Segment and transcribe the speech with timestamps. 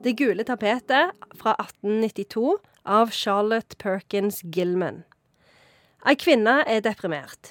[0.00, 2.54] Det gule tapetet fra 1892
[2.88, 5.02] av Charlotte Perkins Gilman.
[6.08, 7.50] Ei kvinne er deprimert.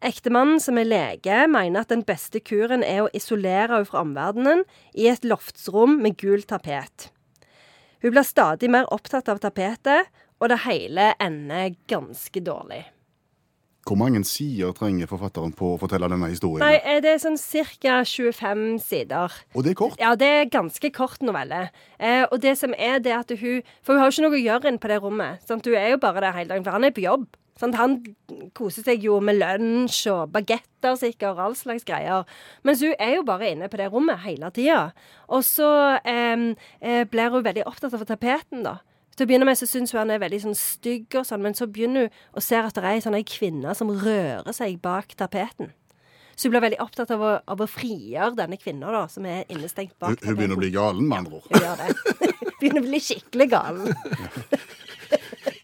[0.00, 4.64] Ektemannen, som er lege, mener at den beste kuren er å isolere henne fra omverdenen
[4.96, 7.10] i et loftsrom med gult tapet.
[8.00, 10.08] Hun blir stadig mer opptatt av tapetet,
[10.40, 12.86] og det hele ender ganske dårlig.
[13.86, 16.64] Hvor mange sider trenger forfatteren på å fortelle denne historien?
[16.64, 18.00] Nei, eh, det er sånn ca.
[18.02, 19.34] 25 sider.
[19.54, 20.00] Og det er kort?
[20.02, 21.68] Ja, det er ganske kort novelle.
[22.00, 24.42] Eh, og det som er det at hun For hun har jo ikke noe å
[24.42, 25.46] gjøre inne på det rommet.
[25.46, 25.64] Sant?
[25.64, 27.28] Hun er jo bare der hele dagen, for han er på jobb.
[27.56, 27.78] Sant?
[27.78, 28.02] Han
[28.58, 32.26] koser seg jo med lunsj og bagetter sikkert og all slags greier.
[32.66, 34.90] Mens hun er jo bare inne på det rommet hele tida.
[35.30, 35.70] Og så
[36.02, 38.80] eh, eh, blir hun veldig opptatt av tapeten, da.
[39.16, 41.56] Til å begynne med så syns hun han er veldig sånn stygg, og sånn, men
[41.56, 45.16] så begynner hun å se at det er ei sånn kvinne som rører seg bak
[45.16, 45.72] tapeten.
[46.36, 49.48] Så hun blir veldig opptatt av å, av å frigjøre denne kvinna, da, som er
[49.48, 51.46] innestengt bak Hun, hun begynner å bli galen, med andre ord.
[51.48, 52.26] Hun gjør det.
[52.60, 53.88] begynner å bli skikkelig galen.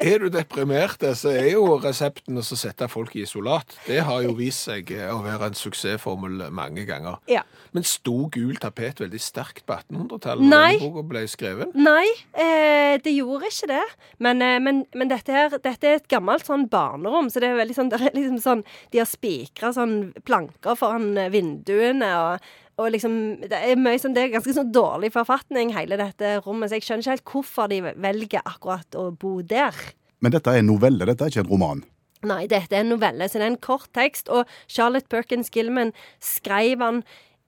[0.02, 3.76] Er du deprimert, så er jo resepten å sette folk i isolat.
[3.86, 7.20] Det har jo vist seg å være en suksessformel mange ganger.
[7.30, 7.44] Ja.
[7.72, 10.72] Men sto gul tapet veldig sterkt på 1800-tallet Nei.
[10.76, 11.76] da boka ble skrevet?
[11.78, 13.84] Nei, eh, det gjorde ikke det.
[14.18, 17.60] Men, eh, men, men dette, her, dette er et gammelt sånn barnerom, så det er
[17.62, 22.92] veldig sånn, er liksom sånn De har spikra sånn planker foran eh, vinduene og og
[22.94, 23.16] liksom,
[23.48, 26.70] Det er mye sånn, det er ganske sånn dårlig forfatning, hele dette rommet.
[26.70, 29.76] Så jeg skjønner ikke helt hvorfor de velger akkurat å bo der.
[30.22, 31.82] Men dette er en novelle, dette er ikke en roman.
[32.22, 34.30] Nei, dette er en novelle, så det er en kort tekst.
[34.30, 35.90] Og Charlotte Perkins Gilman
[36.22, 37.02] skrev han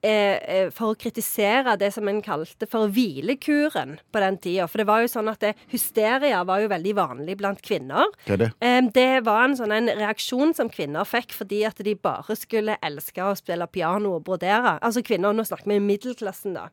[0.05, 4.67] eh, eh, for å kritisere det som en kalte for hvilekuren på den tida.
[4.69, 8.11] For det var jo sånn at det, hysteria var jo veldig vanlig blant kvinner.
[8.27, 8.49] Hva er det?
[8.61, 12.77] Eh, det var en sånn en reaksjon som kvinner fikk fordi at de bare skulle
[12.85, 14.77] elske å spille piano og brodere.
[14.85, 16.69] Altså kvinner, nå snakker vi middelklassen, da.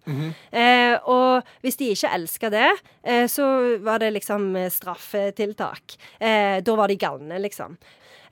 [0.53, 2.69] eh, og hvis de ikke elska det,
[3.03, 3.49] eh, så
[3.83, 5.97] var det liksom eh, straffetiltak.
[6.21, 7.79] Eh, da var de galne, liksom.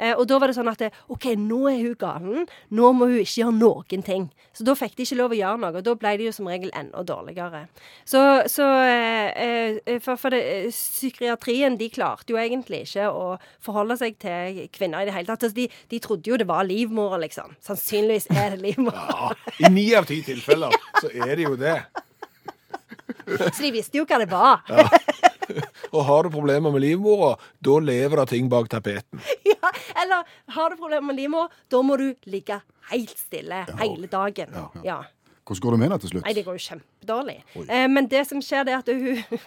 [0.00, 2.47] Eh, og da var det sånn at OK, nå er hun galen.
[2.72, 4.28] Nå må hun ikke gjøre noen ting.
[4.56, 6.49] Så da fikk de ikke lov å gjøre noe, og da ble de jo som
[6.50, 7.62] regel enda dårligere.
[8.09, 10.43] Så, så eh, eh, For, for det,
[10.75, 13.27] psykiatrien, de klarte jo egentlig ikke å
[13.62, 15.47] forholde seg til kvinner i det hele tatt.
[15.47, 17.56] Altså, de, de trodde jo det var livmora, liksom.
[17.65, 18.99] Sannsynligvis er det livmora.
[19.10, 19.34] Ja,
[19.66, 21.75] I ni av ti tilfeller så er det jo det.
[23.27, 24.62] Så de visste jo hva det var.
[25.93, 27.34] Og har du problemer med livmora,
[27.65, 29.23] da lever det ting bak tapeten.
[29.61, 29.71] Ja,
[30.01, 34.55] eller har du problemer med livmora, da må du ligge helt stille hele dagen.
[34.55, 34.84] Ja, ja.
[34.91, 35.01] Ja.
[35.51, 36.25] Hvordan går det med henne til slutt?
[36.25, 37.37] Nei, det går jo kjempedårlig.
[37.65, 39.41] Eh, men det som skjer, det er at hun,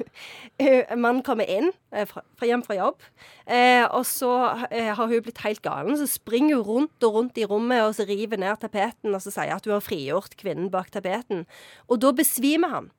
[0.59, 3.06] hun Mannen kommer inn eh, fra hjem fra jobb,
[3.48, 4.31] eh, og så
[4.68, 5.96] eh, har hun blitt helt galen.
[6.02, 9.31] Så springer hun rundt og rundt i rommet og så river ned tapeten og så
[9.31, 11.46] sier at hun har frigjort kvinnen bak tapeten.
[11.88, 12.92] Og da besvimer han.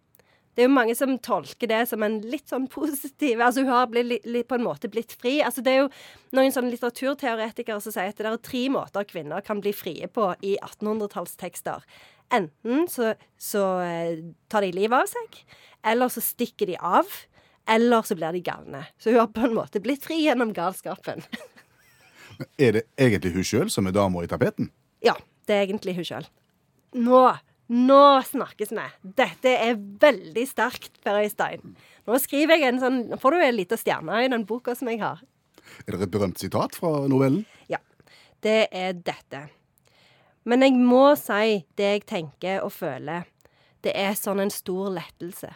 [0.54, 3.88] Det er jo mange som tolker det som en litt sånn positiv Altså hun har
[3.90, 5.40] blitt, li- li- på en måte blitt fri.
[5.42, 5.88] Altså Det er jo
[6.38, 10.28] noen sånne litteraturteoretikere som sier at det er tre måter kvinner kan bli frie på
[10.46, 11.82] i 1800-tallstekster.
[12.32, 15.40] Enten så, så eh, tar de livet av seg,
[15.84, 17.10] eller så stikker de av,
[17.68, 18.84] eller så blir de galne.
[18.98, 21.22] Så hun har på en måte blitt fri gjennom galskapen.
[22.58, 24.70] Er det egentlig hun sjøl som er dama i tapeten?
[25.04, 25.14] Ja,
[25.46, 26.26] det er egentlig hun sjøl.
[26.98, 27.20] Nå
[27.72, 28.86] nå snakkes vi.
[29.16, 31.76] Dette er veldig sterkt, Per Øystein.
[32.04, 34.90] Nå skriver jeg en sånn Nå får du en liten stjerne i den boka som
[34.92, 35.22] jeg har.
[35.86, 37.44] Er det et berømt sitat fra novellen?
[37.72, 37.80] Ja.
[38.44, 39.46] Det er dette.
[40.44, 43.24] Men jeg må si det jeg tenker og føler.
[43.84, 45.48] Det er sånn en stor lettelse.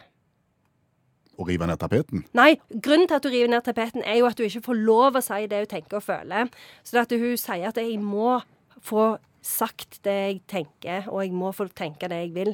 [1.39, 2.25] Å rive ned tapeten?
[2.35, 5.15] Nei, grunnen til at du river ned tapeten, er jo at du ikke får lov
[5.15, 6.49] å si det hun tenker og føler.
[6.83, 8.39] Så det at hun sier at jeg må
[8.83, 9.13] få
[9.45, 12.53] sagt det jeg tenker, og jeg må få tenke det jeg vil.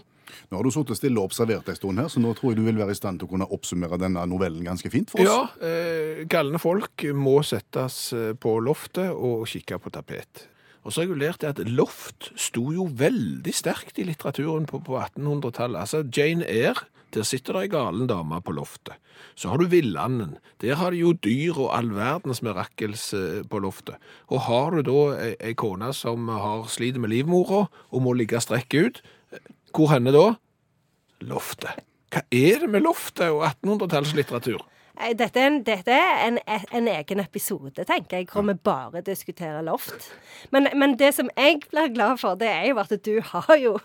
[0.50, 2.66] Nå har du sittet stille og observert en stund her, så nå tror jeg du
[2.66, 5.30] vil være i stand til å kunne oppsummere denne novellen ganske fint for oss.
[5.30, 10.48] Ja, eh, galne folk må settes eh, på loftet og kikke på tapet.
[10.86, 14.84] Og så har jeg jo lært at loft sto jo veldig sterkt i litteraturen på,
[14.86, 15.82] på 1800-tallet.
[15.82, 16.86] Altså Jane Eyre,
[17.16, 19.00] der sitter det ei galen dame på loftet.
[19.36, 20.36] Så har du Villanden.
[20.62, 23.96] Der har de jo dyr og all verdens mirakels eh, på loftet.
[24.28, 25.02] Og har du da
[25.40, 29.02] ei, kone som har sliter med livmora og må ligge strekk ut,
[29.32, 30.28] eh, hvor henne da?
[31.26, 31.84] Loftet.
[32.12, 34.64] Hva er det med loftet og 1800-tallslitteratur?
[35.02, 36.38] Eh, Dette er, en, dette er en,
[36.72, 40.10] en egen episode, tenker jeg, hvor vi bare diskuterer loft.
[40.56, 43.76] Men, men det som jeg blir glad for, det er jo at du har jo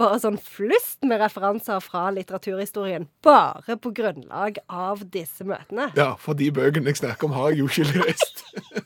[0.00, 5.90] bare sånn flust med referanser fra litteraturhistorien bare på grunnlag av disse møtene.
[5.98, 8.44] Ja, for de bøkene jeg snakker om, har jeg jo ikke lest.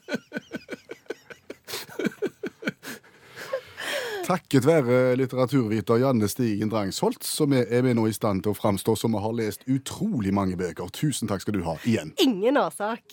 [4.25, 8.97] Takket være litteraturviter Janne Stigen Drangsholt, så er vi nå i stand til å framstå
[8.97, 10.89] som vi har lest utrolig mange bøker.
[10.97, 12.15] Tusen takk skal du ha igjen.
[12.25, 13.05] Ingen årsak.